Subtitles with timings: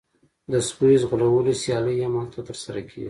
[0.51, 2.99] د سپیو ځغلولو سیالۍ هم هلته ترسره کیږي